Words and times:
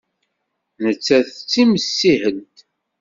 Nettat 0.83 1.29
d 1.37 1.45
timsihelt. 1.51 2.57